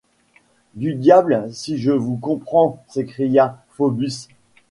Du 0.73 0.95
diable 0.95 1.53
si 1.53 1.77
je 1.77 1.91
vous 1.91 2.17
comprends! 2.17 2.83
s’écria 2.87 3.63
Phœbus. 3.77 4.29